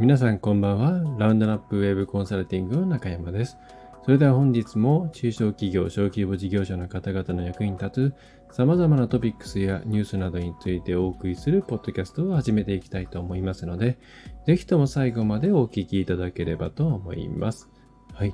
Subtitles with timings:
[0.00, 1.18] 皆さんこんばんは。
[1.18, 3.58] ラウンドナップウェブコンサルティングの中山です。
[4.04, 8.14] それでは本日も中小企業、小規模事業者の方々の役に立
[8.50, 13.98] つ様々なトピックスやニュースなどについてお送りするポッドキャストを始めていきたいと思いますので、
[14.46, 17.68] ぜひとも最後までお聞きいただければと思います。
[18.14, 18.32] はい。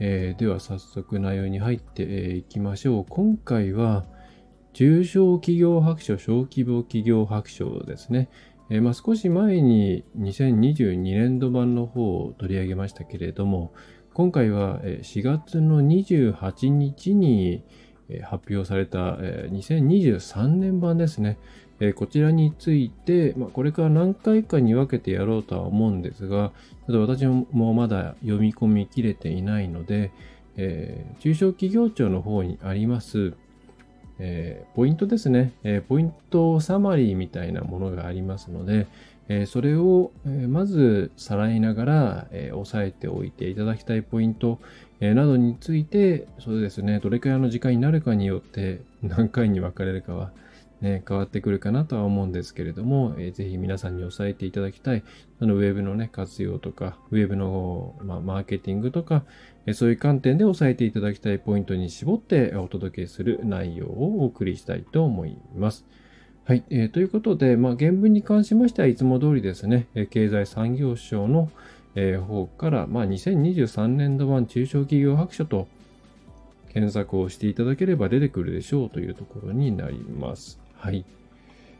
[0.00, 3.04] えー、では早速内容に入っていきましょう。
[3.06, 4.06] 今回は
[4.72, 8.30] 中小企業白書、小規模企業白書ですね。
[8.70, 13.72] えー、まあ、少し前に2022年度版の方を取り上げましたけれども、
[14.14, 17.64] 今回は4月の28日に
[18.22, 21.38] 発表された2023年版ですね。
[21.96, 26.52] こちらについて、まあ、これから何回かに分けてやろうとは思うんですが、
[26.86, 30.12] ちょっと私もまだ読み込みきれていないので、
[30.56, 33.32] えー、中小企業庁の方にあります、
[34.18, 38.86] えー、ポイントですね、えー、ポイントサマリーみたいなものがありますので、
[39.28, 44.58] えそれを、えまずさらいながら、え押さえておいていただきたいポイント、
[45.00, 50.32] えなどについて、そうですね、どれくらいの時間になるかによって何回に分かれるかは、
[50.82, 55.04] ね、変わってくるかなとは思うんですけれども、えー、ぜひ皆さんに押さえていただきたい、
[55.38, 59.22] そのウェブのね、活用とか、ウェブの、まあ、マーケティングとか、
[59.66, 65.86] えー、そういう観点で押さえていただきたいポイントに絞ってお届けする内容をお送りしたいと思います。
[66.44, 66.64] はい。
[66.70, 71.48] えー、ということで、まあ、原文に関しましてはいつも通りですね、え経済産業省の、
[71.94, 75.68] え、方から、まあ、2023年度版中小企業白書と
[76.72, 80.61] 検索をしていただければ出てくるでしょうというところになります。
[80.82, 81.04] はい。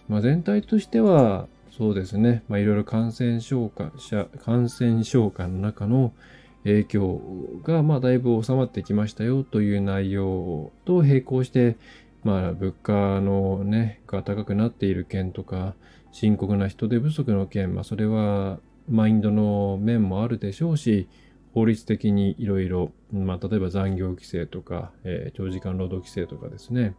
[0.08, 3.90] まあ、全体としては、そうですね、まあ、いろいろ感染症化、
[4.44, 6.12] 感染症化の中の
[6.62, 7.20] 影響
[7.64, 11.78] が、まあ、だいぶ収まってきましたよという内容と並行して、
[12.22, 15.74] まあ、物価のね、が高くなっている件とか、
[16.12, 21.08] 深刻な人手不足の件、まあ、それはマインドの面もあるでしょうし、
[21.54, 26.94] 法律的にいろいろ、まあ、例えば残業規制とか、えー、長時間労働規制とかですね、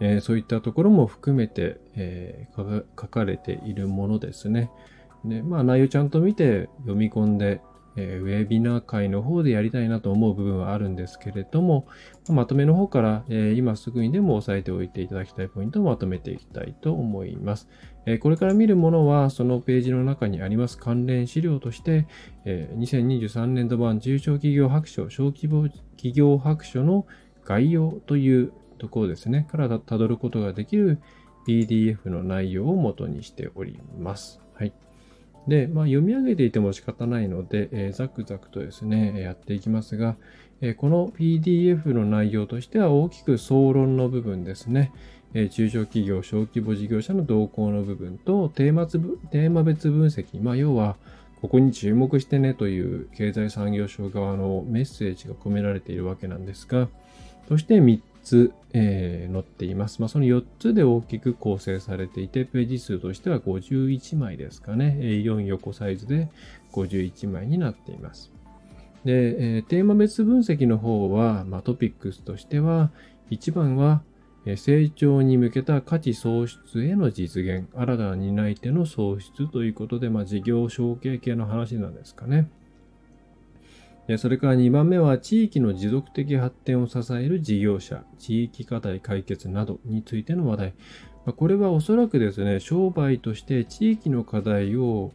[0.00, 4.70] えー、そういったところも含めて、えー、書かれているものですね。
[5.24, 7.60] で、まあ内容ちゃんと見て読み込んで、
[7.96, 11.88] えー、ウェビナー会の方でやりたいなと思う部分はあるんですけれども、
[12.28, 17.68] まとめの方から、え、今すぐにでも押さえておいていただきたいポイントをまとめていきたいと思います。
[18.06, 22.06] え、これから見るものは、そのページの中にあります関連資料として、
[22.44, 27.04] え2023年度版中小企業白書、小規模企業白書の
[27.44, 30.98] 概要というところですね、からたどることができる
[31.46, 34.40] PDF の内容を元にしております。
[34.54, 34.72] はい。
[35.46, 40.16] で、まあ、読み上げていても仕方ないので、えー、ザクザクとですね、やっていきますが、
[40.60, 44.92] えー、この PDF の内容としては大きく総論の部分ですね、
[45.34, 50.96] えー、中小企業、小規模事業者の動向の部分とテーマテーマ別分析、まあ、要は、
[51.40, 56.88] ここに注目してねという経済産業省側のメッセージが込められているわけなんですが、
[57.48, 60.00] そして3つ、えー、載っています。
[60.00, 64.98] まあ、その4つで大きく構成されていて、ページ数としては51枚ですかね。
[65.00, 66.28] A4 横サイズで
[66.72, 68.30] 51枚になっています。
[69.04, 72.90] で、えー、テーマ別分析の方は、まあ、トピックスとしては、
[73.30, 74.02] 1番は、
[74.56, 82.48] 成長に向けた価値創出への実現、新たな担い手の創出ということで、まあ、事業承継系の話なんですかね。
[84.16, 90.74] それから2番目は地域の持続的発展を支える事業者、地域課題解決などについての話題。
[91.36, 95.12] これはおそらくですね、商売として地域の課題を、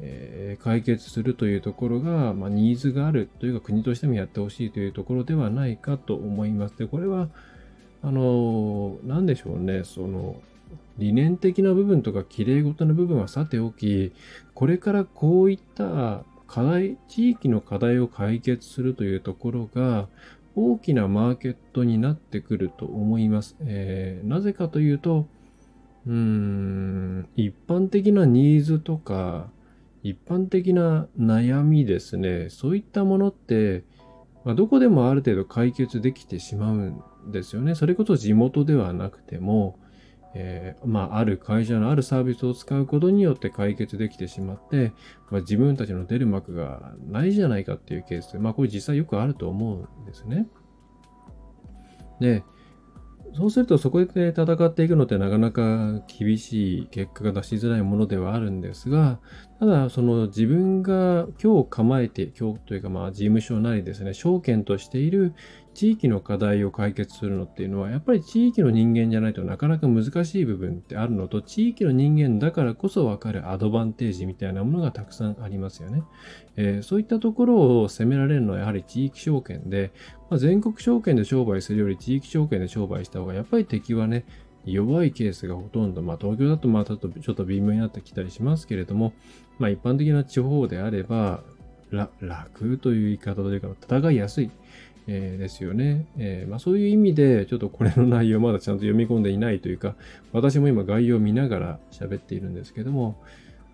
[0.00, 6.76] え、解決するというところが、まあ、ニーズがあるというか国としてもやってほしいというところではないかと思います。
[6.76, 7.28] で、これは、
[8.02, 10.42] あの、なんでしょうね、その、
[10.98, 14.12] 理念的な部分とか綺麗事の部分はさておき、
[14.54, 20.08] これからこういった課題、地域の課題を解決するというところが
[20.54, 23.56] 大きなマーケットになってくると思います。
[23.60, 25.26] えー、なぜかというと、
[26.06, 29.50] うん、一般的なニーズとか、
[30.02, 33.84] 一般的な悩みですね、そういったものって、
[34.44, 37.02] まあ、どこでもある程度解決できてしまうん
[37.32, 37.74] ですよね。
[37.74, 39.78] それこそ地元ではなくても、
[40.38, 44.92] えー、まあ、ある会社のあるサービスを使うことによって解決できてしまって、
[45.30, 50.46] まあ、自分たちの出る幕がないじゃないかっていうケース、まあ、これ実際よくあると思うんですね。
[52.20, 52.44] で、
[53.34, 59.20] そうするとそこで戦っていくのってなかなか厳しい結果が出しづらいものではあるんですが、
[59.58, 65.34] ただその自分が今日構えて、今日というかまあ事務所なりですね、証券としている
[65.76, 76.02] 地域の課題を解決するのっていうのは、やっぱり地域の人間じゃないとなかなか難しい部分ってあるのと、地域の人間だからこそわかるアドバンテージみたいなものがたくさんありますよね。
[76.56, 79.92] えー、そういったところを責められるのはやはり地域証券で、
[80.30, 84.24] まあ、全国証券で商売するより地域証券で商売した方が、やっぱり敵はね、
[84.64, 89.12] 弱いケースがほとんど、まあ東京だとまたちょっと微妙になってきたりしますけれども、
[89.58, 91.42] まあ一般的な地方であれば、
[91.90, 94.50] 楽という言い方というか、戦いやすい。
[95.08, 96.06] えー、ですよね。
[96.18, 99.94] えー、まあ、そういう意味で、ちょっとこれの内容まだちゃんと読み込んでいないというか、
[100.32, 103.16] 私も今概要を見ながら喋っているんですけども、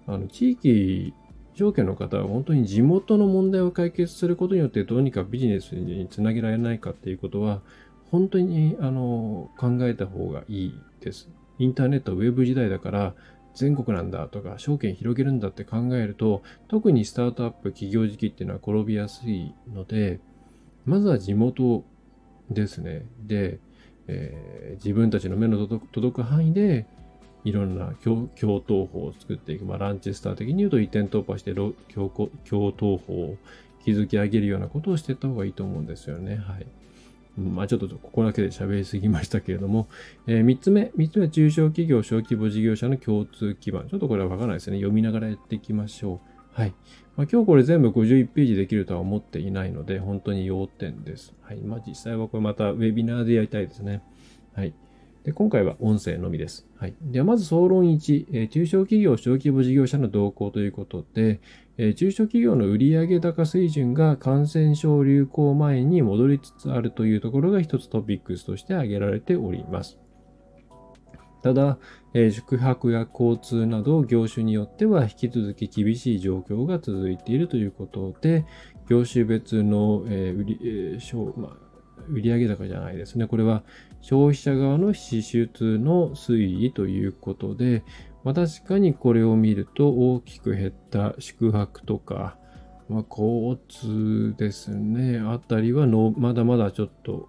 [0.06, 1.14] あの、地域
[1.55, 7.62] 証券の方は本当に地元の問題を解決することによってどうにかビジネスにつなげられないかっていうことは、
[8.11, 11.31] 本当にあの考えた方がいいです。
[11.58, 13.14] インターネット、ウェブ時代だから、
[13.55, 20.20] 全国なんだとか、証券広げるんだって考えると、特にスタートアップ、企業時期っていうのは転びやすいので、
[20.84, 21.84] まずは地元
[22.50, 23.06] ですね。
[23.26, 23.58] で、
[24.08, 26.87] えー、自分たちの目の届く範囲で、
[27.44, 29.64] いろんな共闘法を作っていく。
[29.64, 33.37] まあ、ランチェスター的に言うと移転突破して共闘法を
[33.84, 36.37] 築き上げるようなことをしていった方がいいと思うんですよね。
[36.37, 36.67] はい。
[37.37, 39.88] まあちょっとここだけで喋りすぎましたけれども、
[40.26, 43.88] えー、3つ目、3つ目は中小企業、小規模事業者の共通基盤。
[43.88, 44.76] ちょっとこれはわからないですね。
[44.76, 46.61] 読みながらやっていきましょう。
[46.61, 46.75] はい。
[47.16, 51.34] まあ、今日これ全部51ページできるとは思っていないので、本当に要点です。
[51.42, 51.58] はい。
[51.58, 54.02] まあ実際はこれまたウェビナーでやりたいですね。
[54.54, 54.72] はい。
[55.24, 56.66] で、今回は音声のみです。
[56.78, 56.94] はい。
[57.00, 61.40] では、まず総論1、えー、中小企業、小規模事業者の動向ということで、
[61.76, 70.01] えー、中小企業の売上高水準が感染症流行前に戻りつつあるというところが一つトピックスとして挙げられております。
[71.42, 71.78] ただ、
[72.14, 78.44] えー、宿泊や交通など業種によっては引き続き厳しい状況が続いているということで、
[78.88, 81.72] 業種別の、えー売りえーまあ、
[82.08, 83.26] 売上高じゃないですね。
[83.26, 83.62] これは
[84.00, 87.84] 消費者側の支出の推移ということで、
[88.24, 92.36] まあ、確かにこれを見ると大きく減った宿泊とか、
[92.88, 97.28] まあ、交通ですね、あたりはのまだまだちょっと、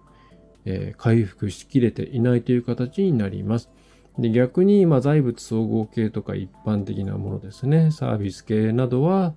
[0.64, 3.70] えー、回復しきれていないという形になります。
[4.18, 9.34] で逆に、まあ、財物総合系とか一般的なものですね、サービス系などは、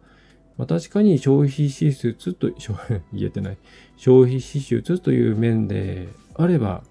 [0.58, 2.50] まあ、確かに消費支出と、
[3.14, 3.58] 言えてない、
[3.96, 6.84] 消費支出という面であれば、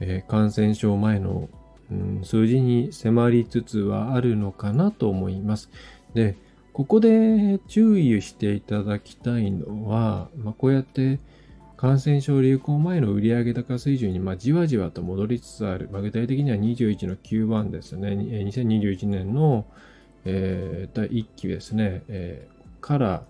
[0.00, 1.48] えー、感染症前の
[1.90, 5.70] うん、数字に迫りつつはあるのかなと思います。
[6.14, 6.36] で、
[6.72, 11.20] ここで注意していただきたいのは、まあ、こうやって
[11.76, 15.88] 感染症流行前の売上高水準にまあじわじわと戻りつつある。
[15.92, 18.08] まあ、具体的には21の9番ですね。
[18.10, 19.66] 2021年の、
[20.24, 22.02] えー、第1期ですね。
[22.08, 23.24] えー、から、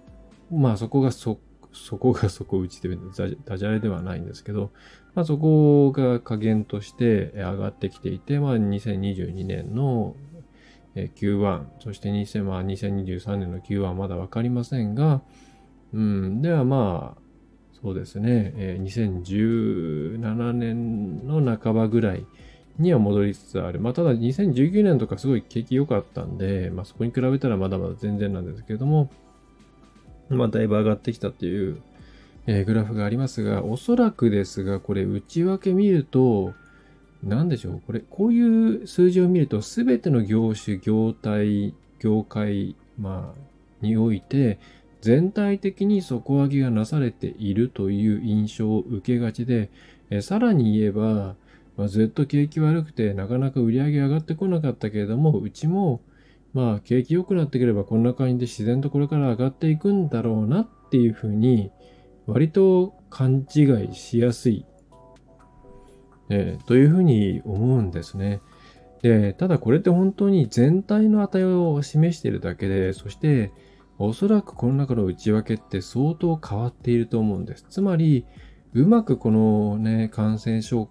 [0.53, 1.41] まあそこがそ、
[1.73, 2.97] そこがそこ打ちで
[3.45, 4.71] ダジャレではないんですけど、
[5.15, 10.15] まあ、そこが加減として上がってきていて、まあ、2022年の
[10.95, 15.21] Q1、そして2000、まあ、2023年の Q1 はまだわかりませんが、
[15.93, 17.26] うん、ではまあ、
[17.83, 22.27] そうですね、2017年の半ばぐらい
[22.79, 23.81] には戻りつつある。
[23.81, 29.11] まあ、ただ2019年とかすごい景気良かったんで、まあ、そこに比べたらまだまだ全然なんですけれども、
[30.29, 31.81] まあ、だいぶ上がってきたっていう
[32.49, 36.55] えー、グラフがありますが、おそらくですが、これ内訳見ると、
[37.25, 37.83] 何でしょう？
[37.85, 38.41] これ、こうい
[38.83, 43.41] う数字を見ると、すべての業種、業態、業界、まあ、
[43.85, 44.61] において、
[45.07, 49.71] 全体的に底上げがなされているという印象を受けがちで、
[50.11, 51.37] えさらに言えば、
[51.77, 56.01] まあ、ずっと景気悪くてなかなか売り上げ上がってこなかったけれども、うちも、
[56.55, 61.71] まあ、景気良くなってくればこんな感じで自然とこれから上がっていくんだろうなっていうふうに、
[62.27, 64.67] 割と勘違いしやすい、
[66.31, 68.41] えー、というふうに思うんですね。
[69.03, 73.53] で、ただこれって本当に全体の値を示しているだけで、そして
[73.99, 77.67] おそらくこの中の内訳って相当変わっていると思うんです。
[77.69, 78.27] つまり、
[78.75, 80.89] うまくこのね、感染症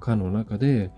[0.00, 0.90] 化の中で、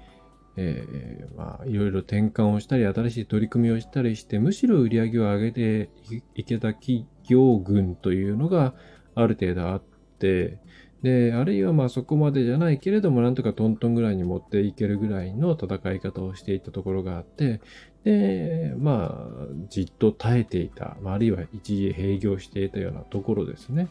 [0.56, 5.90] えー、まあ、いろいろ転換をしたり、新しい取り組みをしたりして、むしろ売り上げを上げて
[6.34, 8.74] いけた企業群というのが、
[9.14, 9.82] ある程度あっ
[10.18, 10.58] て、
[11.02, 17.60] で、あるいはまあそこまでじゃないけれども、なんとかトントンぐらいに持っていけるぐらいの戦い方をしていたところがあって、
[18.04, 23.88] で、まあ、じっと耐えていた、あ、あるいは一時閉業していたようなところですね。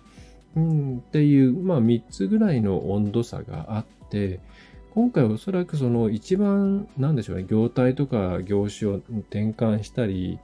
[0.55, 4.39] うん、っていう、まあ、3つぐらいの温度差があって、
[4.95, 10.39] 今回おそらくその一番、なんでしょうね、業態とか業種を転換したり、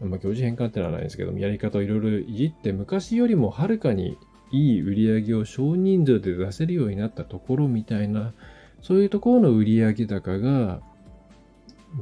[0.00, 4.18] まあ、業種変換ってのはないですけども、やり方をいろいろいじって、昔よりもはるかに
[4.50, 8.32] いい売り上げを少人数で出せるようになったところみたいな、
[8.80, 10.80] そういうところの売上高が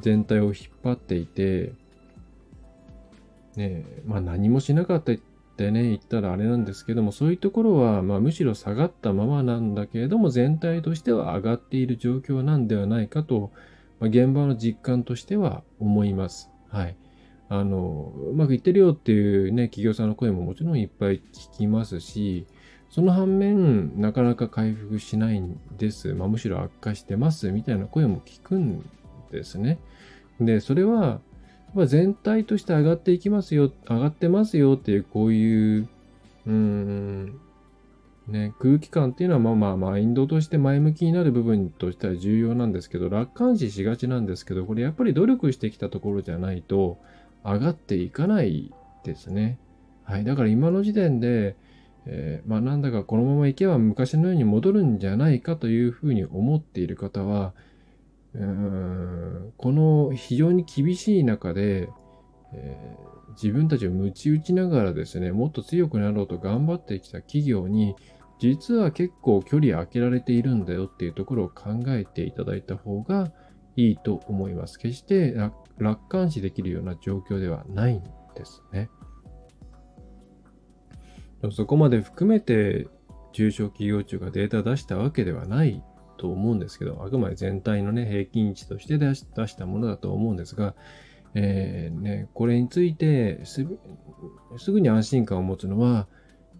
[0.00, 0.54] 全体を引っ
[0.84, 1.72] 張っていて、
[3.56, 5.16] ねまあ何もしなかったっ
[5.60, 13.50] てね、言ったらあれなんですけども、そういうところは、まむしろ下がったままなんだけれども、全体としては上がっている状況なんではないかと、
[13.98, 16.50] まあ、現場の実感としては思います。
[16.68, 16.96] はい。
[17.50, 22.46] あの、うまくいってるよっていうね、企業さんの声ももちろんいっぱい聞きますし、
[22.88, 26.14] その反面、なかなか回復しないんです。
[26.14, 28.88] まあ、むしろ悪化してますみたいな声も聞くん
[29.30, 29.78] ですね。
[30.40, 31.20] で、それは、
[31.86, 35.88] 全体として上がっていきますよ、上がってますよっていう、こういう、
[36.46, 37.40] うん、
[38.26, 46.98] ね、空気感っていうのは、まあまあ、マインドとして前向きになる部分としては重要なんですけど、楽観視しがちなんですけど、これやっぱり努力してきたところじゃないと、
[47.44, 48.72] 上がっていかない
[49.04, 49.58] ですね。
[50.04, 50.24] はい。
[50.24, 51.56] だから今の時点で、
[52.06, 57.52] えー、まあなんだかこのままいけば昔のように戻るんじゃないかというふうに思っている方は、
[58.34, 61.88] うんこの非常に厳しい中で、
[62.52, 67.96] えー、自分たちを鞭打ちながらですね、もっと強くなろうと頑張ってきた企業に、
[68.38, 73.32] 実は結構距離空けられているんだよっていうところを考えていただいた方が
[73.76, 74.78] いいと思います。
[74.78, 75.34] 決して
[75.78, 78.02] 楽観視できるような状況ではないん
[78.34, 78.88] ですね。
[81.50, 82.86] そこまで含めて
[83.32, 85.82] 中小企業庁がデータ出したわけではない
[86.20, 90.74] と思うんですけど、あくまで全体のね、平均値として出したものだと思うんですが、
[91.34, 93.64] えー、ね、これについてす
[94.70, 96.08] ぐに安心感を持つのは、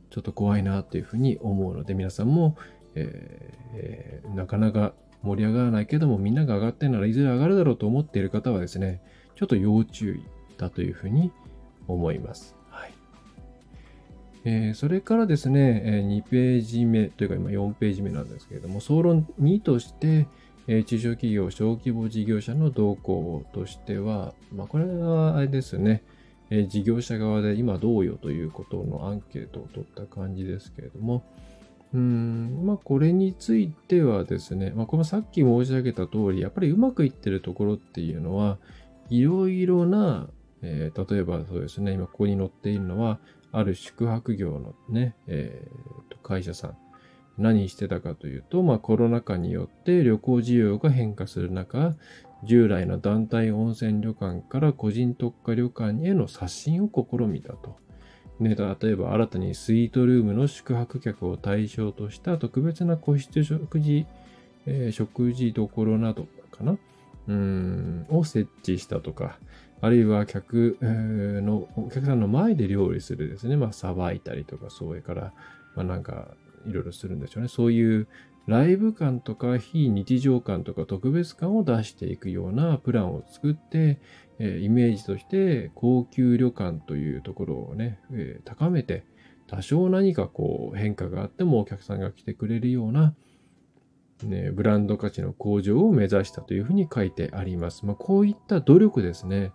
[0.09, 2.57] ちょっと怖いなというふうに思うので、皆さんも、
[2.95, 9.03] えー、なかなか盛り上がらないけども、みんなが上がってるならいずれ上がるだろうと思っている方はですね、
[9.37, 10.25] ちょっと要注意
[10.57, 11.33] だというふうに
[11.87, 12.60] 思います。
[14.45, 20.27] えー、それからですね、え、2ページ目というか今4ページ目なんですけれども、総論2として、
[20.67, 26.03] え、中小企業、小規模事業者の動向としては、まあ、これはあれですね、
[26.51, 31.23] え事業者側で今どうよということのアンケートを取った感じですけれども、
[31.93, 38.59] うん、まあ、これについてはですね、まあ、このさっき申し上げた通り、やっぱりうまくいってるところっていうのは、
[39.09, 40.29] いろいろな、
[40.63, 43.19] えー、例えばそうですね、今ここに載っているのは、
[43.53, 46.77] ある宿泊業のね、えー、会社さん、
[47.39, 51.95] 何してたかというと、まあ、コロナ禍によって旅行需要が変化する中、
[52.45, 57.77] 従来の団体温泉旅館から個人特化旅館への刷新を試みたと。
[58.39, 64.07] ね、例えば新たにスイートルームの宿泊客を対象とした特別な個室食事、
[64.67, 66.79] えー、食事どころなどかな？
[67.29, 69.39] うん、を設置したとか、
[69.81, 75.33] あるいは客の、お客さんの前で料理するですね、まあ、さばいたりとか、それから、
[75.75, 76.35] まあ、なんか、
[76.67, 77.49] いろいろするんでしょうね。
[77.49, 78.07] そういう
[78.47, 84.01] ライブ感とか非日常感とか特別感を出していくようなプランを作って、
[84.39, 89.05] え、イメージとして高級旅館というところをね、え、高めて、
[89.47, 93.15] 多少何かこう変化があってもお客さんが来てくれるような、
[94.23, 97.87] ね、ブランド価値の向上を目指したというふうに書いてあります。
[97.87, 99.53] まあ、こういった努力ですね、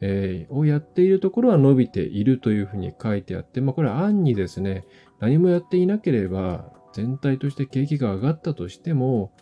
[0.00, 4.84] えー、をやっているところは伸びているというふうに書いてあって、まあ、これは暗にですね、
[5.20, 9.32] 何もやっていなければ、全体として景気が上がったとしても、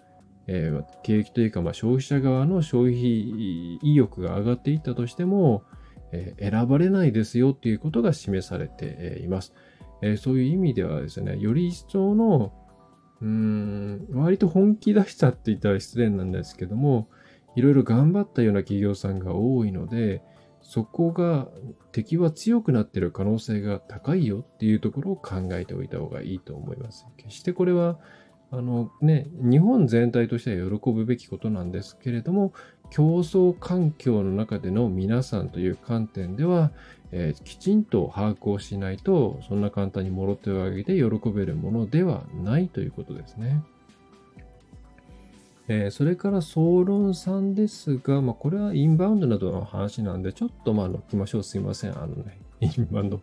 [0.46, 5.64] えー、景気というか、まあ、消費者側の消費意欲が上がっていったとしても、
[6.12, 9.54] えー、選ばれないですよということが示されています。
[10.02, 12.52] えー、そういう意味ではですね、より一層の
[13.20, 17.08] うーん、割と本気出したって言ったら失礼なんですけども、
[17.56, 20.22] いろいろ頑張ったような企業さんが多いので、
[20.64, 21.48] そこが
[21.92, 27.06] 敵は強くなってる可能性が高いよっていうところを考えておいた方がいいと思います。
[27.16, 27.98] 決してこれは、
[28.50, 32.52] あのね、日本全体としては喜ぶべきことなんですけれども、
[32.90, 36.72] 競争環境の中での皆さんという観点では、
[37.12, 43.62] えー、きちんと把握をしないと、そんな簡単にもろ手を挙げて喜べるものではないということですね。
[45.66, 51.42] えー、それから総論3ですが、まあ、これはインバウンドなどの話なんで、ちょっとまあ乗っきましょう。
[51.42, 51.98] すいません。
[51.98, 53.22] あのね、 インバウンド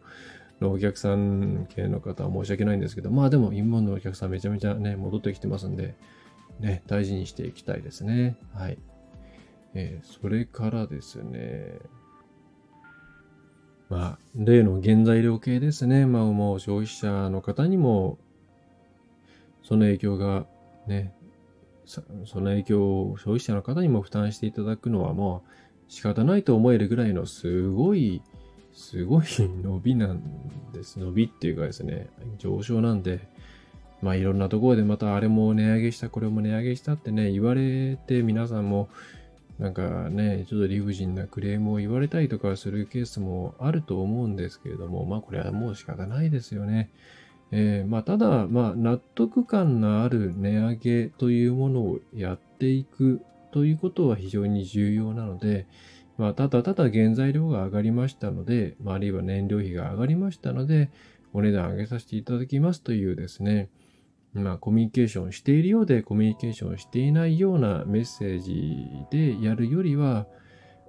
[0.59, 5.95] のお客さん系の方は申し訳ないんですけど、まあでもインバウンドのお客さんめちゃめちゃね、戻ってきてますんで、
[6.59, 8.37] ね、大事にしていきたいですね。
[8.53, 8.79] はい。
[9.73, 11.77] えー、それからですね、
[13.89, 16.05] まあ、例の原材料系ですね。
[16.05, 18.17] まあ、もう消費者の方にも、
[19.63, 20.45] その影響が
[20.87, 21.13] ね、
[22.25, 25.51] その影響を消費者の方にも負担していただくのはもう
[25.91, 28.21] 仕方ないと思えるぐらいのすごい、
[28.73, 29.25] すごい
[29.61, 30.21] 伸びなん
[30.73, 30.97] です。
[30.97, 33.19] 伸びっていうかですね、上昇なんで、
[34.01, 38.87] まあいろんなところでまたあれも値上げした、これも値上げしたってね、言われて皆さんも
[39.59, 46.89] なんかね、ちょっと理不尽なクレームを言われたりとかするケースもあると思うんですけれども、まあこれはもう仕方ないですよね。
[47.51, 55.67] えー、まあただ、まあ納得感のある値上げというものをやっていくということは非常に重要なので、
[56.17, 60.89] まあただただ原材料が上がりましたので、まあ、あるいは燃料費が上がりましたので、
[61.33, 63.69] お値段上げさせていただきますというですね、
[64.33, 70.27] まあ、コミュニケーションしているようでコミュニケーションしていないようなメッセージでやるよりは、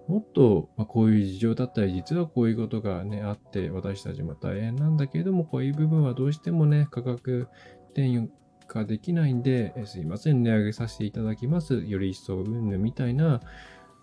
[0.08, 7.48] もっと、ま、こういう事情だったり、実はこういうことがね、あって、私たちも大変なんだけれども、こういう部分はどうしてもね、価格
[7.90, 8.28] 転嫁
[8.68, 11.82] ができないんで、すいません、値上げさせていただきます。
[11.84, 13.40] より一層、うんぬみたいな、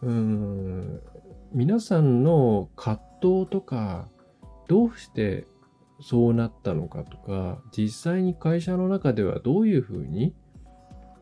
[0.01, 1.01] うん、
[1.53, 4.08] 皆さんの葛藤とか、
[4.68, 5.48] どうして
[6.00, 10.34] そうなったのかとか、実際に会社の中ではどういうふうに、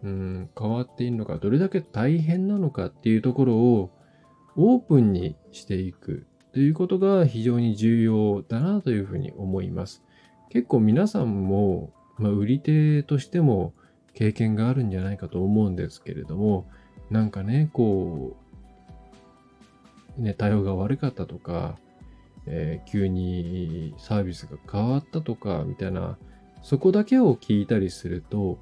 [0.03, 3.96] うん、変わっているのか、どれだけ大変なのかっていうところを
[4.57, 10.03] オープンにしていくということが非常に重要だなというふうに思います。
[10.49, 13.73] 結構皆さんも、まあ、売り手としても
[14.13, 16.67] 経験があるんじゃないかと思うんですけれども、
[17.11, 18.35] なんかね、こ
[20.17, 21.77] う、ね、対応が悪かったとか、
[22.47, 26.17] えー、急にサービスが変わったとか、みたいな、
[26.63, 28.57] そこだけを聞いたりすると、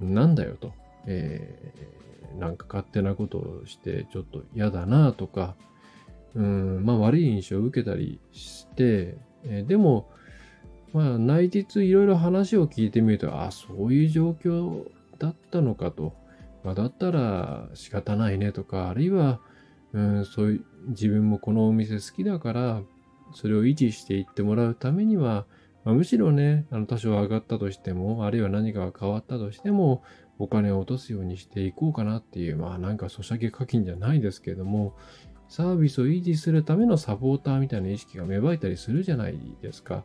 [0.00, 0.72] なんだよと、
[1.06, 5.56] えー、なんか勝手なことをしてちょっと嫌だなとか、
[6.34, 10.08] うん、まあ悪い印象を受けたりして、え、でも、
[10.92, 14.84] まあ内実いろいろ話を聞いてみると、あ、そういう状況
[15.18, 16.14] だったのかと。
[16.62, 19.40] まあだったら仕方ないねとか、あるいは、
[19.92, 22.82] うん、そういう、自分もこのお店好きだから、
[23.34, 25.46] それを維持していってもらうためには、
[25.84, 30.02] まあ、むしろね、あの多少上がったとしても、あるいは何かが変わったとしても、
[30.40, 34.94] お金を落とすようにしていこうかなっていう、まあなんかソシャゲ課金じゃないですけれども、
[35.50, 40.02] サービスを維持するためのサポーターみたいな意識が芽生えたりするじゃないですか。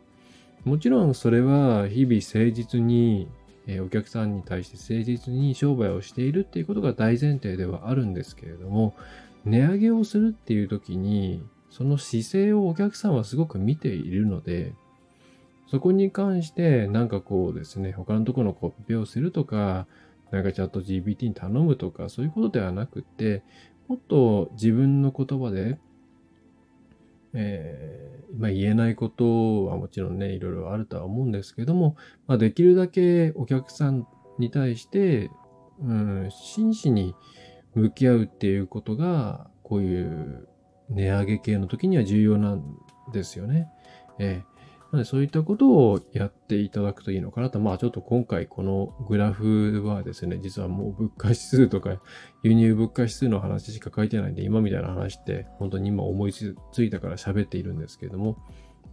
[0.64, 3.28] もちろんそれは日々誠実に、
[3.66, 8.94] えお客さんに対して誠実に商売をしているっていうことが大前提ではあるんですけれども、
[9.44, 14.74] 値上げをするっていう時に、その姿勢をお客さんはすごく見ているので、
[15.68, 19.86] そこに関してなんかこうですね、他のところのコピペをするとか、
[20.30, 23.42] なんかチャット GPT に頼むとか、そういうことではなくて、
[23.88, 25.78] もっと自分の言葉で、
[27.34, 34.06] えー、まあ、言えないことはもちろんね、いろいろあるとは思うんですけども、まあ、できるだけお客さん
[34.38, 35.30] に対して、
[35.80, 37.14] うん、真摯に
[37.74, 40.48] 向き合うっていうことが、こういう
[40.88, 42.78] 値上げ系の時には重要なん
[43.12, 43.68] ですよね。
[44.18, 44.55] えー
[44.92, 47.58] なのでそういったことをやっていただくといいのかなと。
[47.58, 52.00] まあちょっと今回このグラフはですね、実はもう物価指数とか
[52.42, 58.36] 輸入物価指数の話しか書いてないんで、今みたいな話って本当に今思いついたから喋っているんですけれども、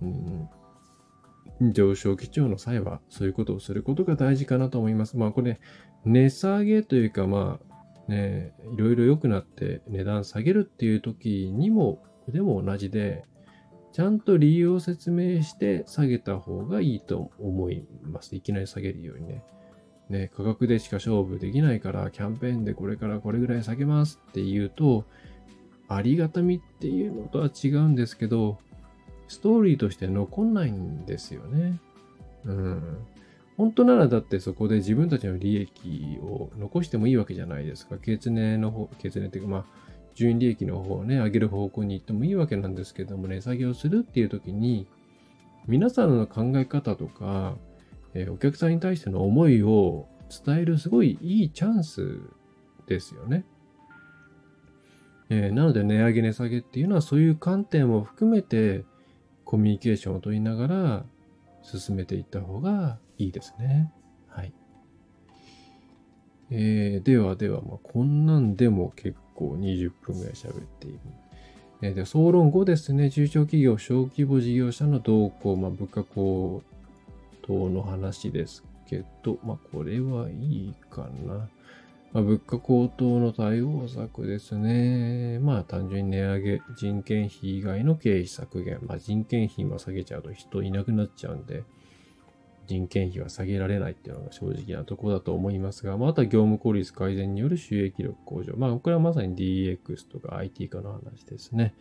[0.01, 5.17] うん、上昇基調の際はそういうことをすることが大事かなと思います。
[5.17, 5.60] まあこれ、
[6.06, 7.73] 値下げというかまあ
[8.08, 13.23] ね、いろいろ良くなって値段下げるっていう時にも、でも同じで、
[13.93, 18.36] ちゃんと理由を説明して下げた方がいいと思います。
[18.36, 19.43] いきなり下げるようにね。
[20.10, 25.06] ね、価格でしか勝負できないから、キャンペーンでこれからこれぐらい下げますって言うと、
[25.88, 28.58] ありがたみっていうのとは違うんですけど、
[29.27, 31.79] ストーリーとして残んないんですよね。
[32.45, 32.97] うん。
[33.58, 37.97] 本当ならだってそこで自分たちの利益を残してもいいわけじゃないですか。
[37.97, 39.65] ケツネの方、ケツネっていうかまあ、
[40.15, 44.88] 純利益の方をね、上げる方向に行ってもいいわけなんですけどもね、作業するっていう時に、
[45.67, 47.56] 皆さんの考え方とか、
[48.13, 50.08] えー、お客さんに対しての思いを
[50.45, 52.19] 伝えるすごいいいチャンス
[52.88, 53.45] ですよね。
[55.30, 58.86] えー、なので値上げ値下げっていうのはそういう観点も含めて
[59.45, 61.06] コミュニケーションを取りながら
[61.62, 63.91] 進めていった方がいいですね。
[64.28, 64.54] はい。
[66.52, 71.00] えー、ではでは、まあ、こんなんでも結構20分ぐらい喋っている。
[71.93, 76.63] で、総論後ですね、中小企業、小規模事業者の動向、まあ、物価高
[77.41, 81.50] 騰の話ですけど、まあ、これはいいかな。
[82.13, 85.39] まあ、物価高騰の対応策ですね。
[85.39, 88.80] まあ単純に値上げ、人件費以外の経費削減。
[88.86, 91.63] まあ人件費も下げちゃうと人いなくなっちゃうんで、
[92.67, 98.54] 人件費は下げられないっていうのが正直なところだと思いますが、まあ、あとは業務効率改善による収益力向上。
[98.56, 101.73] まあ、これはまさに DX とか IT 化の話ですね。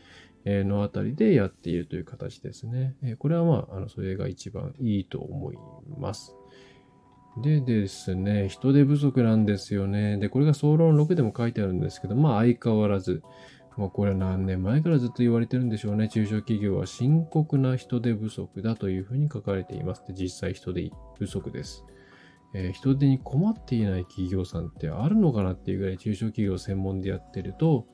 [0.45, 3.15] えのあたりでやっているという形ですねえ。
[3.15, 5.59] これはまあ、あのそれが一番いいと思い
[5.99, 6.35] ます。
[7.41, 10.19] でですね、人手不足なんですよね。
[10.19, 13.23] で、これが総論6でも書いてあるんですけど、まあ相変わらず、
[13.77, 16.09] まあこれは何年前からずっと言われてるんでしょうね。
[16.09, 20.05] 中小企業は深刻な人手不足だというふうに書かれています。
[20.07, 21.85] で、実際人手不足です。
[22.55, 27.87] えー、人手に困っていない企業さんってあるのかなっていうぐらい中小企業専門でやってると、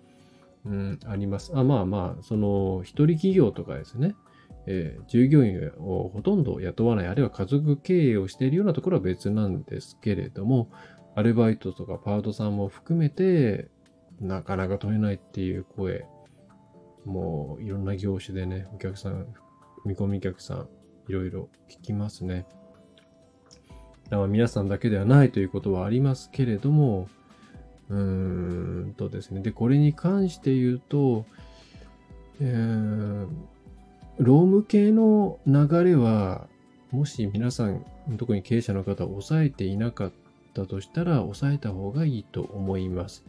[0.65, 1.53] うん、あります。
[1.55, 4.15] あまあまあ、その、一人企業とかですね。
[4.67, 10.71] えー、従業員をほとんど雇わない、あるいは家族経営をしているようなところは別なんですけれども、
[11.15, 13.71] アルバイトとかパートさんも含めて、
[14.21, 16.07] なかなか取れないっていう声、
[17.05, 19.27] もういろんな業種でね、お客さん、
[19.85, 20.69] 見込み客さん、
[21.09, 22.47] いろいろ聞きますね。
[24.11, 27.09] だから皆さんだけではないということはありますけれども、
[27.91, 29.41] うーんとですね。
[29.41, 31.25] で、これに関して言うと、
[32.41, 33.29] えー、
[34.19, 36.49] ローム系の流れは、
[36.91, 37.85] もし皆さん、
[38.17, 40.13] 特に経営者の方抑えていなかっ
[40.55, 43.25] たとしたら、抑えた方がいいと思います。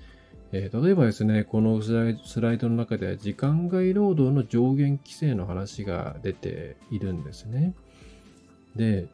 [0.52, 7.76] えー、例えばですね、このスライドの中では時間外労働の上限規制の話が出ているんですね。
[8.76, 9.08] で、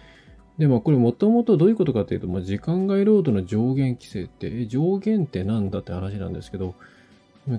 [0.59, 6.75] で、まあ、これもともとどういうことかというと、まあ、時間外労働の上限規制って、上限ってなんだって話なんですけど、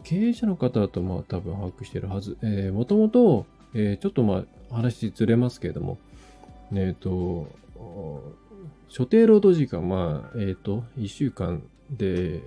[0.04, 2.36] 経営者の方だとまあ多分把握してるはず。
[2.42, 5.98] えー、もともと、えー、ちょっとまあ話ずれますけれども、
[6.72, 7.48] えっ、ー、と、
[8.88, 12.40] 所定労働時間、まあ、えっ、ー、と、1週間で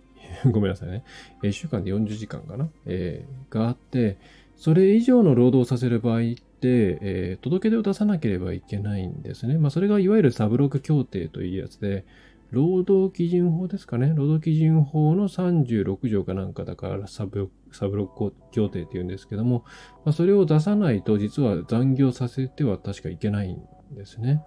[0.50, 1.02] ごめんなさいね。
[1.42, 4.18] 1週間で40時間かな、えー、があって、
[4.56, 9.58] それ以上の労働をさせる場合って、えー、届け出を出さなければいけないんですね。
[9.58, 12.04] まあ、それがいわゆるサブロック協定というやつで、
[12.50, 14.12] 労働基準法ですかね。
[14.14, 19.64] 労働基準法の36条かなんかだからサブサブロック協定っていうんですけども、
[20.04, 23.58] まあ、それを出さないと実は残業させては確かいけないん
[23.96, 24.42] ですね。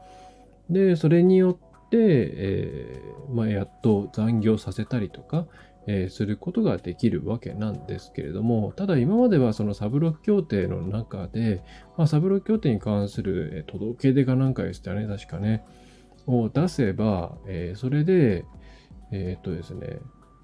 [0.70, 5.48] で、それによって、えー、まあ、やっと残業させたりとか、
[5.88, 11.64] えー、することができるわけなんですけれども、ただ今まではそのサブロック協定の中で、
[11.98, 15.64] まあ、サブロック協定に関する、え届け出かなんかでしたね、確かね、
[16.28, 18.46] を出せば、えー、それで、
[19.12, 20.00] えー、っとですね、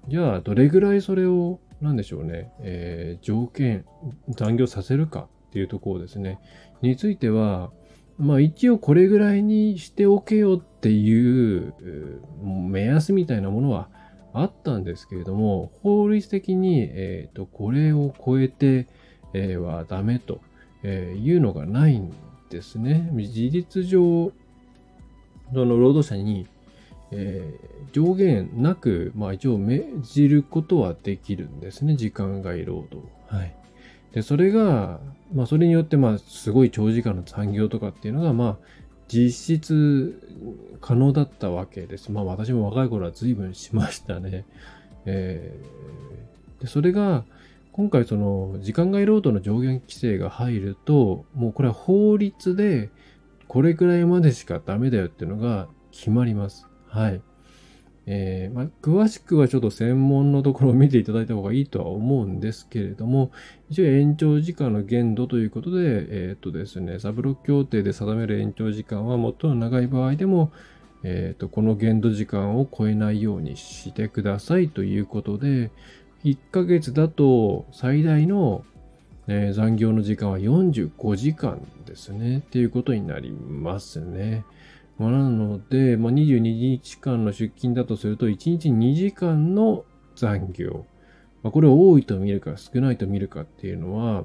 [0.08, 3.84] じゃあどれぐらいそれを、なんでしょうね、え、条件、
[4.30, 6.38] 残業させるかっていうところですね、
[6.80, 7.70] については、
[8.16, 11.74] まあ一応これぐらいにしておけよっていう
[12.42, 13.88] 目安みたいなものは
[14.34, 18.86] あったんですけれども、法律的に、えーと、これを超えて、
[19.32, 20.40] えー、はダメと、
[20.82, 22.12] えいうのがないん
[22.50, 23.10] ですね。
[23.16, 24.32] 事実上、
[25.52, 26.46] その労働者に、
[27.10, 31.96] えー、上限なく、まあ一応命じることはできるんですね。
[31.96, 33.00] 時間外労働。
[33.28, 33.54] はい。
[34.12, 35.00] で、それが、
[35.32, 38.56] まあそれによって、まあすごい長時間の残業とかっていうのが、まあ
[39.08, 40.20] 実質
[40.80, 42.10] 可能だったわけです。
[42.12, 44.44] まあ私も若い頃は随分しましたね。
[45.06, 47.24] えー、でそれが
[47.72, 52.90] 今回その時間外労働の上限規制が入ると、もうこれは法律で
[53.48, 56.66] これくらいまでしかダメだよっていうのが決まります。
[56.86, 57.20] はい。
[58.06, 63.30] えー、まあ、詳しくはちょっと専門のところを見ていただいた方がいいとは思うんですけれども、
[63.70, 70.52] 一応延長時間の限度ということで、えー、っとですね、サブロック協定で定める延長時間は最も長い場合でも、
[71.02, 75.70] えー、っと、この限度時間を超えないようにしてくださいということで、
[76.24, 78.64] 1ヶ月だと最大の、
[79.28, 84.44] えー、残業の時間は45時間ですね、っていうことになりますね。
[84.98, 89.84] ま、なので、まあ、22日間の出勤だとすると、1日2時間の
[90.16, 90.86] 残業。
[91.42, 94.24] まあ、これを多いと見るか少ないと見るかっていうのは、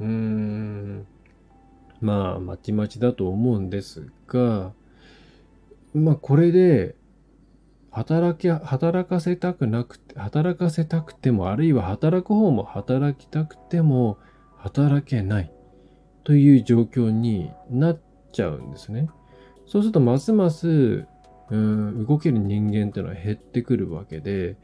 [0.00, 1.06] うーん、
[2.00, 4.72] まあ、まちまちだと思うんですが、
[5.94, 6.96] まあ、これで、
[7.92, 14.18] 働き、働かせたくなくて、働かせたくても、あるいは働く方も働きたくても、
[14.58, 15.52] 働けない
[16.24, 18.00] という状況になっ
[18.32, 19.08] ちゃうんですね。
[19.66, 21.06] そうするとますます
[21.50, 24.56] うん動ける人間っていうのは減ってくるわけで、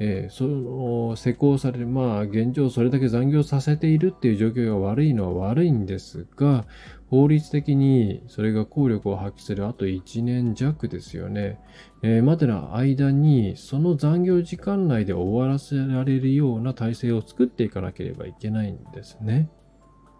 [0.00, 6.64] えー、その施行される、まあ現状それだけ残業させているっていう状況が悪いのは悪いんですが、
[7.08, 11.60] 法律的にそれが効力を発揮するあと1年弱ですよね。
[12.02, 19.48] えー、までの間にその残業時間内で終わらせられるような体制を作っていかなければいけないんですね。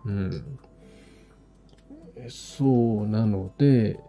[0.05, 0.59] うん。
[2.29, 4.01] そうなので、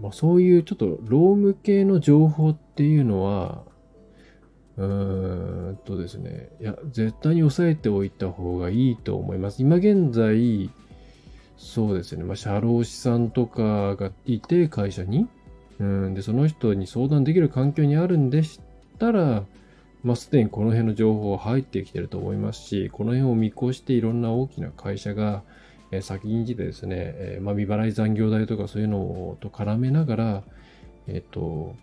[0.00, 3.62] まあ、そういうちょっと労務系の情報っていうのは、
[4.76, 9.62] うーんとですね、いや、絶対に押さえておいた方がいいと思います。
[9.62, 10.70] 今現在、
[11.56, 15.28] そうですね、まあ、社労士さんとかがいて、会社に、
[15.78, 18.60] うんで、その人に相談できる環境にあるんでし
[18.98, 19.44] たら、
[20.02, 25.42] まあ、すでにこの辺の情報は入ってきてると思いますし、この辺を見越していろんな大きな会社が、
[25.90, 30.42] え先に来てですね、えまあ、未払い残業代とかそういうのと絡めながら、
[31.06, 31.74] えっ、と、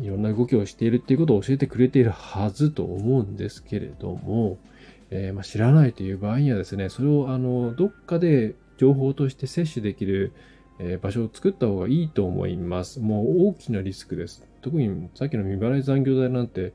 [0.00, 4.58] いろんな動きをしているっていうことを教えてくれているはずと思うんですけれども、
[5.10, 10.32] えー、まあ、知らないという場合にはですね、それをあのどっかで情報として摂取できる、
[10.80, 13.00] えー、場所を作った方がいいと思います。
[13.00, 14.44] もう大きなリスクです。
[14.62, 16.72] 特にさっきの未払い残業代なんて、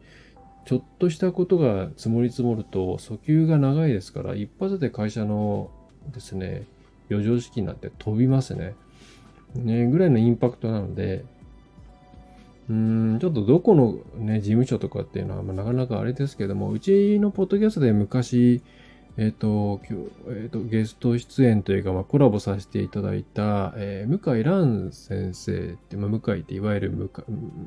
[0.66, 5.72] ちょっとしたことが積もり積もると訴求が長いですから、一発で会社の
[6.12, 6.66] ですね、
[7.10, 8.76] 余剰資金なんて飛びますね。
[9.56, 11.26] ね、ぐらいのインパクトなので、
[12.70, 18.62] うん、ちょっとどこのね、事務所とかっていうのは、まあ、なかなかあれですけども、うちのポッドキャストで昔、
[19.18, 27.24] えっ、ー、と、えっ、ー、と、ゲスト出演というか、まあ、コラボさせていただいた、えー、向井蘭先生って、まあ、向井っていわゆる向か、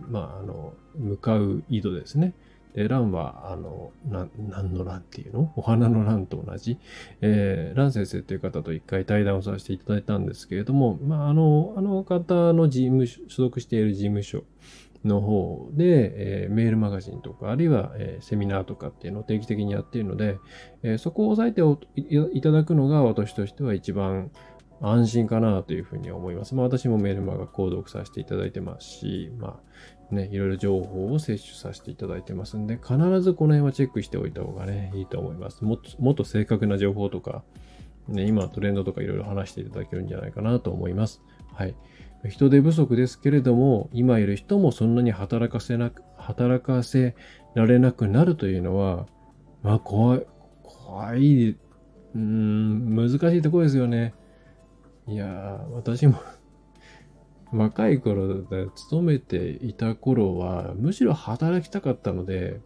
[0.08, 2.32] まあ、あの、向かう井戸ですね。
[2.74, 5.52] で、蘭は、あの、な、何の蘭っていうの？
[5.56, 6.78] お花の蘭と同じ？
[7.20, 14.44] えー、蘭先生という方と一回対談をさせていただいたんですけれども、まあ、あの、あの方の事務所、所属している事務所
[15.04, 20.38] の方で、えー、メールマガジンとか、あるいは、えー、セミナーとかっていうのを定期的にやっているので、
[20.82, 21.60] えー、そこを押さえて
[22.32, 24.30] いただくのが私としては一番
[24.80, 26.54] 安心かなというふうに思います。
[26.54, 29.56] まあ私もメールマガ購読させていただいてますし、まあ
[30.14, 35.64] ね、いろいろ情報を摂取させていただいてますんで、必ずこの辺はチェックしておいた方がね、いいと思います。
[35.64, 37.42] もっともっと正確な情報とか、
[38.08, 41.22] ね、今トレンドとかいろいろ話していただけるんじゃないかなと思います。
[41.52, 41.74] はい。
[42.28, 47.16] 人手不足ですけれども、今いる人もそんなに働かせなく、働かせ
[47.54, 49.06] られなくなるというのは、
[49.62, 50.26] まあ怖い、
[50.62, 54.14] 怖い、うーん、難しいところですよね。
[55.08, 56.14] いやー、私も
[57.52, 62.60] 若い頃で勤めていた頃は、むしろ働きたかったので、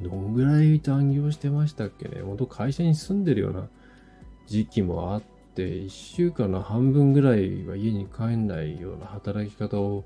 [0.00, 2.20] どんぐらい残業してましたっけね。
[2.22, 3.68] 本当会社に住んでるような
[4.48, 5.22] 時期もあっ
[5.54, 10.04] て1週間の半分ぐらいは家に帰んないような働き方を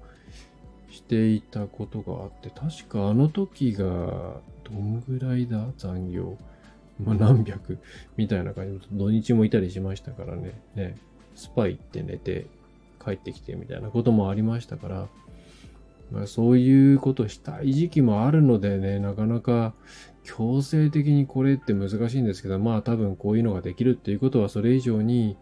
[0.91, 6.37] していたことがあって、確かあの時がどんぐらいだ残業。
[7.03, 7.79] まあ何百
[8.17, 10.61] みたいな感じで、土日もいたりしましたからね。
[10.75, 10.97] ね、
[11.35, 12.47] スパイって寝て
[13.07, 15.09] 帰ってきてみたいなこともありましたから、
[16.11, 19.75] まあ、そういうことしたい時期もあるのでね、なかなか
[20.25, 25.37] 強制的にこれって難しいんですけど、まあ多分こういうのができるっていうことはそれ以上に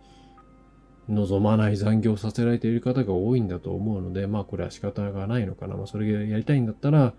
[1.08, 5.76] 望まない残業させられている方が多いんだと思うので、まあこれは仕方がないのかな。
[5.76, 7.14] まあそれがやりたいんだったら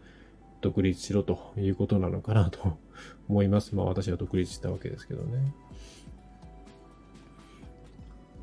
[0.61, 2.77] 独立しろということなのかなと
[3.29, 3.75] 思います。
[3.75, 5.53] まあ私は独立したわけですけどね。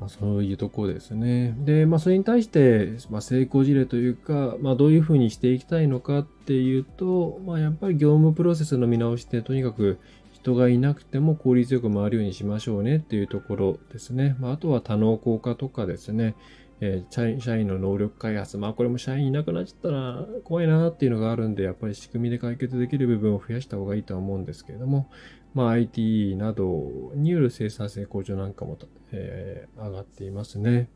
[0.03, 1.55] まあ、そういうとこですね。
[1.59, 9.99] で、まあ、それに対して、まあ、成功事例というか、まあ、どういうふうにしていきたいのかっていうと、まあ、やっぱり業務プロセスの見直しで、とにかく
[10.33, 14.35] 人がいなくても効率よく回るようにしましょうねっていうところですね。
[14.41, 16.35] まあ、あとは多能効果とかですね。
[16.81, 18.57] えー、社員の能力開発。
[18.57, 25.09] まあこれも社員いなくなっちゃったら怖いなっていうのがあるんで、やっぱり仕組みで解決できる部分を増やした方がいいとは思うんですけれども、
[25.53, 28.77] まあ IT などによる生産性向上なんかも、
[29.11, 30.89] えー、上がっていますね。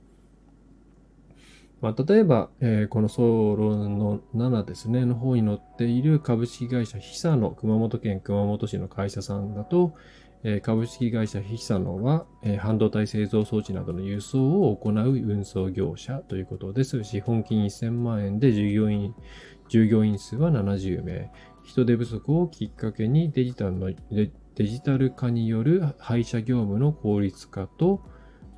[1.80, 9.94] まあ、例えば、えー、この総論の7ですね、の方に載っている株式会社ヒサの熊本県熊本市の会社さんだと、
[10.44, 17.04] え株式会社ヒサノは、え半導体製造装置などの輸送を行う運送業者ということです。
[17.04, 19.14] 資本金1000万円で従業員、
[19.68, 21.32] 従業員数は70名。
[21.64, 23.92] 人手不足をきっかけにデジタルの
[24.58, 28.02] デジタル化による配車業務の効率化と、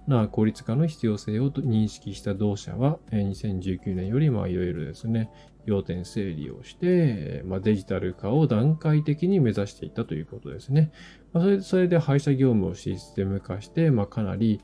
[0.07, 5.29] な効率化の必要性を認識した同社は、2019年よりいろいろですね、
[5.65, 10.93] 要点整理をして、まあ、デジタル化を段階的に目指していったということですね。
[11.33, 14.61] まあ、それそれで配車業務をシステム化して、まあ、かなり、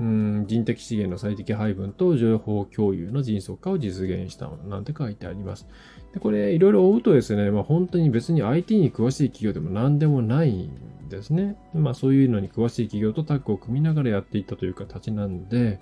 [0.00, 5.68] うん人的資源の最適配分と情報共有の迅速化を実現したなんて書いてあります。
[6.14, 11.56] でこれいろいろ追うとですね、まあ、本当に別に IT に詳しい企業でも何でもないんですね。
[11.74, 15.80] まあそういうのに詳しい企業とタッグを組みながらやっていったという形なんで、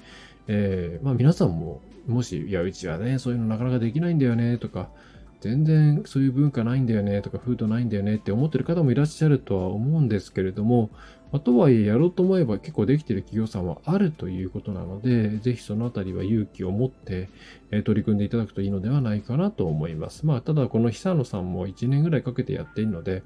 [0.49, 4.89] えー、まあ皆さんももし、いや、うちはね、そういうのなかなかできないんだよねとか、
[5.41, 10.91] 全然そういう文化ないんだよねとか、風土ないんだよねって思ってる方もいらっしゃるとは思うんですけれども、
[11.33, 17.31] まあ、とはいえやろうと思えば結構できてる企業さんはあるということなので、ぜひそのあたりは勇気を持って、
[17.71, 20.27] え取り組んでいただくといいのではないかなと思います。
[20.27, 23.23] まあ、ただこの久野さんも1年ぐらいかけてやっているので、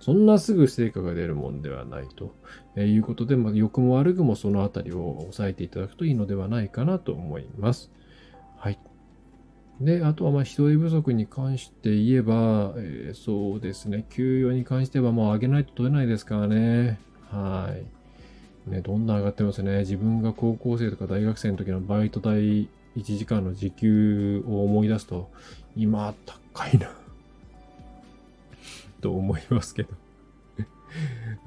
[0.00, 2.34] そんなすぐ成果が出るもんではないと
[2.74, 7.92] えいうことで、まあ、良くも悪くもそのあたりを押さえていただくといいのではないかなと思います。
[8.56, 8.80] はい。
[9.80, 16.98] で、あとはま人手不足に関して言えば、えー、そうですね、給与に関してはもう上げないと取れないですからね。
[17.32, 17.74] は
[18.66, 18.70] い。
[18.70, 19.80] ね、どんどん上がってますね。
[19.80, 25.30] 自分が高校生とか大学生の時のバイト代1時間の時給を思い出すと、
[25.74, 26.90] 今高いな
[29.00, 29.88] と思いますけど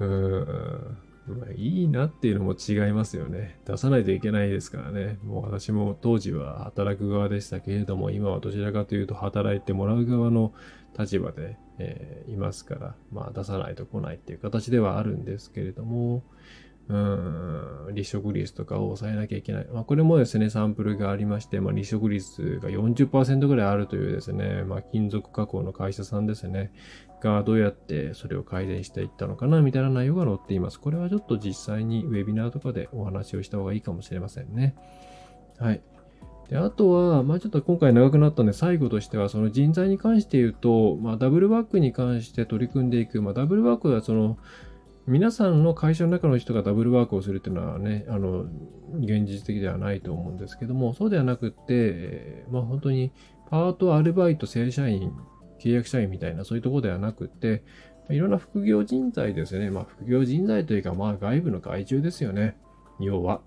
[0.00, 1.06] うーん。
[1.26, 3.58] まあ、いいなっていうのも違いますよね。
[3.64, 5.18] 出さないといけないですからね。
[5.24, 10.52] もう私も当時は働く側でしたけれども、今はどちらかというと働いてもらう側の
[10.98, 16.22] 立場で、えー、いますから、まあ出さないと来ないっていう形ではあるんですけれども、
[16.88, 19.66] うん、離職率とかを抑えなきゃいけない。
[19.72, 26.72] まあ、これもですね、サンプルがありまして、まあ、離職率が40%ぐらいあるというですね、まあ、金属加工の会社さんですね、
[27.20, 30.78] がどうやってそれを改善していったのかな、みたいな内容が載っています。
[30.78, 34.76] これはちょっと実際にウェビナーとかでお話をした方がいいかもしれませんね。
[35.58, 35.82] はい。
[36.50, 44.38] で、あとは、まあちょっと今回長くなったんで最後としては、その人材に関して言うと、まあダブルワークに関して取り組んでいく、まあダブルワークはその、
[45.06, 48.46] 皆さんの会社の中の人がダブルワークをするっていうのはね、あの、
[49.00, 53.12] 現実的ではないと思うんですけども、そうではなくって、まあ本当に
[53.50, 55.12] パート、アルバイト、正社員、
[55.60, 57.62] 契約社員みたいなそういうところではなくって
[58.10, 59.70] いろんな副業人材ですよね。
[59.70, 62.56] まあ副業人材というか、まあ外部の外注ですよね。
[63.00, 63.40] 要は。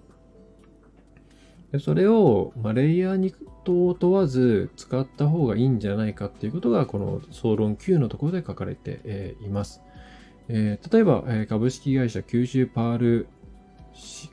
[1.71, 9.81] でそれを、まあ、レイヤーにと問わず使った方がいいんじゃないかっていうことが、この総論9のところで書かれて、えー、います。
[10.47, 13.27] えー、例えば、えー、株式会社九州パール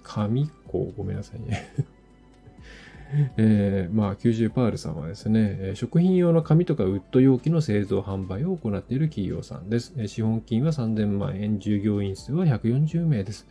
[0.03, 1.69] 紙子、ごめんなさいね
[3.37, 9.95] えー、まあ、九州パールさんはですね、食品用の紙とかウッド容器の製造販売を行っている企業さんです。
[10.07, 13.47] 資本金は3000万円、従業員数は140名です。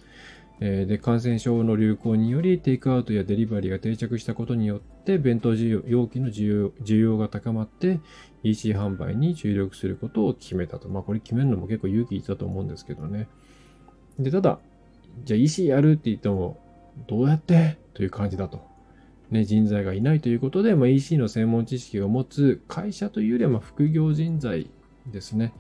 [0.59, 7.99] で感染症の流行によりテイクアウトやデリバリーが定着したことによって弁当需要容器の需要が高まって
[8.43, 10.87] EC 販売に注力することを決めたと。
[10.87, 13.27] まあこれ決めるのも結構勇気いったと思うんですけどね。
[14.17, 14.59] で、ただ、
[15.25, 16.57] じゃあ EC やるって言っても
[17.07, 17.77] どうやって？
[17.93, 18.61] という感じだと。
[19.31, 24.69] ね、人材がいないということで、まあ、EC の専門知識を持つ会社というよりはま副業人材
[25.11, 25.53] ですね。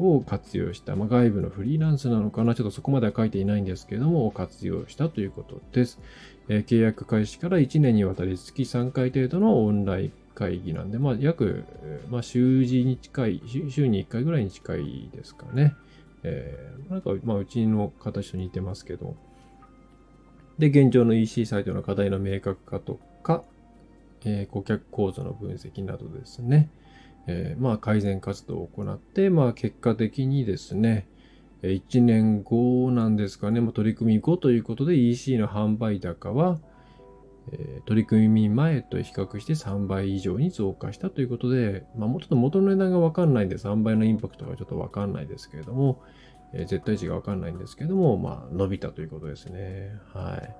[0.00, 6.00] を活用した、まあ、外部のフリーランスなのかな、ちょっとそこまでは書いていないんですけれども、活用したということです。
[6.48, 11.64] えー、契約開始から1年にわたり月3回程度のオンライン会議なんで、まあ、約、
[12.08, 15.74] まあ、週次に近い、週に1回ぐらいに近いですかね。
[16.22, 19.16] えー、なんか、まあ、うちの形と似てますけど。
[20.58, 23.44] で、現状の EC サイトの課題の明確化とか、
[24.24, 26.70] えー、顧客構造の分析などですね。
[27.26, 31.08] えー、まあ、改善活動を行って、まあ、結果的にですね、
[31.62, 36.58] 1年後なんですかね、まあ、取り組み後ということで EC の販売高は、
[37.52, 46.02] えー、取り組み前と比較して3倍以上に増加したということで、まあ、もうちょっと元の値段がわかんないんで3倍のインパクトがちょっとわかんないですけれども、
[46.54, 49.92] えー、絶対値がわかんないんですけども、まあ、伸びたということですね。
[50.14, 50.56] はい。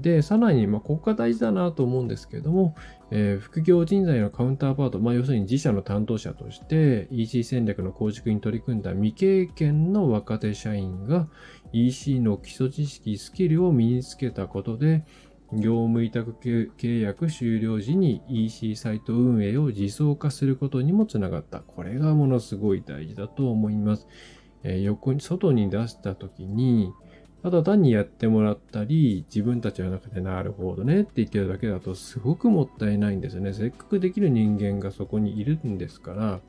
[0.00, 2.74] で、さらに、まあ、ここが大事だなと思うんですけれども、
[3.10, 11.28] えー、副業人材のカウンターパート、まあ、要するに自社の担当者として EC 戦略の構築に取り組んだ未経験の若手社員が
[11.72, 15.04] EC の基礎知識、スキルを身につけたことで、
[15.52, 21.60] 業務委託契約終了時に EC サイト運営を自走化することにもつながった。
[21.60, 24.06] これがものすごい大事だと思います。
[24.62, 26.92] えー、横に、外に出したときに、
[27.42, 33.54] ただ単にやってもらったり、自分たちの中でなるほどねって言ってるだけだとすごくもったいないんですよね。
[33.54, 36.40] せっかくできる人間がそこにいるんですから、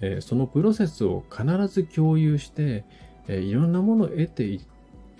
[0.00, 2.84] えー、そのプロセスを必ず共有して、
[3.26, 4.60] えー、いろんなものを得てい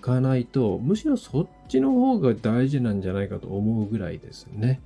[0.02, 4.82] かないと、むしろそっちの方が大事なんじゃないかと思うぐらいですね。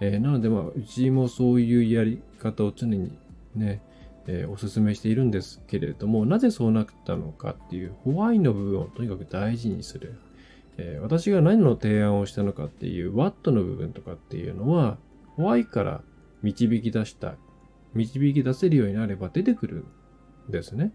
[0.00, 3.12] えー、なので、まあ、うちもそういうやり方を常に
[3.54, 3.82] ね、
[4.26, 10.14] えー、お勧めしているんですけれども、なぜそうなったのかっていうホワイの部分をとにかく大事にする。
[10.78, 14.96] えー、私が何の提案をしたのかっていう What の部分とかっていうのは
[15.36, 16.02] Why から
[16.42, 17.36] 導き出した、
[17.94, 19.84] 導き出せるようになれば出てくる
[20.48, 20.92] んですね。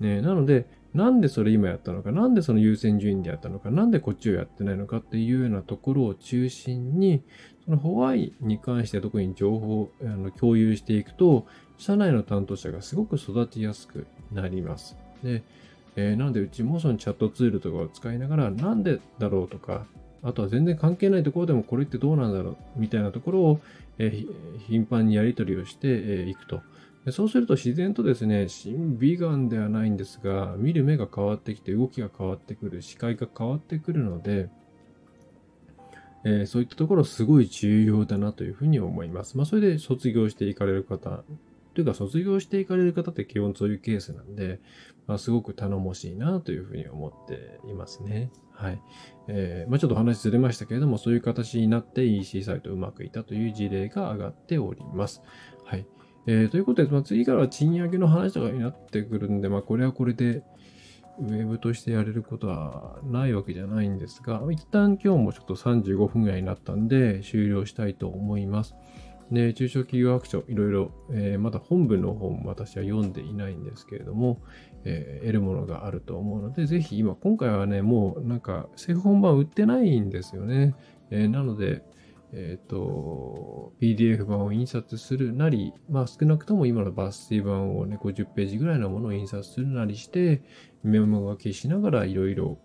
[0.00, 7.22] ねなので、なんでそれ今やったのか、なんでその優先順位でやったのか、なんでこっちをやってないのかっていうようなところを中心に、
[7.64, 11.46] そのホワイに関して特に情報をあの共有していくと、
[11.78, 14.96] 社内の担当者がすごく育ちやすくなります。
[15.22, 15.42] で、
[15.96, 19.86] えー、なのでうちもそのチャットツールとかを使いながら、なんでだろうとか、
[20.22, 23.60] あとは全然関係ないところでもこれってどうなんだろうみたいなところを、
[23.98, 26.60] えー、頻繁にやり取りをしてい、えー、くと。
[27.12, 34.50] そうすると自然とですね、新美眼ではないんですが、見る目が変わってきて、動きが変わってくる、視界が変わってくるので、
[36.24, 39.36] えー、そういったところすごい重要だなというふうに思います。
[39.36, 41.22] まあ、それで卒業していかれる方、
[41.78, 44.58] というか卒業していかれる方って基本そういうケースなんで、
[45.06, 48.32] まあ、すごく頼もしいなというふうに思っていますね。
[48.50, 48.82] はい。
[49.28, 55.22] えー、まあ、ちょっと話ずれましたけれども、そういう形になって EC サイトうまくいったという事例が上がっております。
[55.64, 55.86] はい。
[56.26, 60.42] えー、ということで、まあ、次からは賃上げの話とかになってくるんで、まあ、これはこれで、
[61.20, 68.74] ウェブとしてやれることはないわけじゃないんですが、一旦今日もちょっと35分ぐらいになったんで、終了したいと思います。
[69.30, 74.40] で、中小企業白書、いろいろ、えー、まだ本文の方も私は読んでいないんですけれども、
[74.84, 80.74] えー、得るものがあると思うので、ぜひ今、今回はね、もうなんか、製本版売ってないんですよね。
[81.10, 81.82] えー、なので、
[82.32, 90.42] えっ、ー、と、PDF 版を印刷するなり、まあ少なくとも今の抜粋版をね、50ページぐらいのものを印刷するなりして、
[90.82, 92.58] メモ書きしながらいろいろ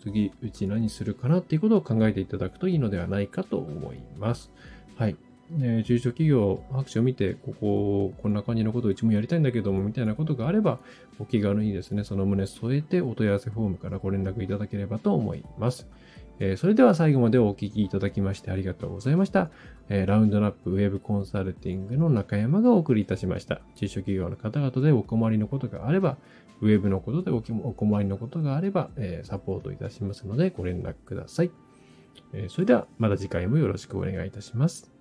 [0.00, 4.52] 次、うち何するかなっていうことを考えていただくといいのではないかと思います。
[4.96, 5.16] はい。
[5.60, 10.78] えー、中小企業白書を見て、ここ、こんな感じのことをうちもやりたいんだけども、みたいなことがあれば、
[11.18, 15.86] お気軽にですね、その旨添えてお問い合わせフォームからご連絡いただければと思います。
[16.38, 19.50] えー、それでは最後までお聞きいただきましてありがとうございました。
[19.88, 23.60] えー、ラウンドナップウェブコンサルティングの中山がお送りいたしました。
[23.76, 26.18] 中小企業の方々でお困りのことがあれば、
[26.60, 27.40] ウェブのことでお
[27.72, 31.50] 困りのことがあれば、えー、サポートいたしますのでご連絡ください。
[32.32, 34.95] えそれではまた次回もよろしくお願いいたします。